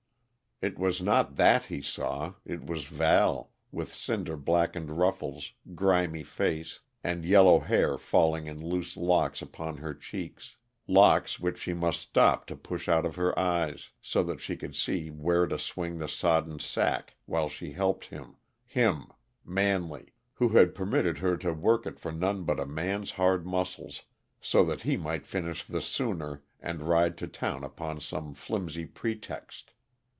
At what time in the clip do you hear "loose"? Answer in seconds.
8.63-8.95